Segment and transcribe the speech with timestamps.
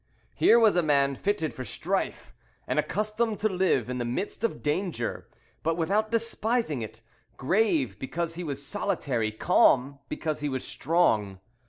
[0.33, 2.33] Here was a man fitted for strife,
[2.65, 5.29] and accustomed to live in the midst of danger,
[5.61, 7.01] but without despising it,
[7.37, 11.39] grave because he was solitary, calm because he was strong.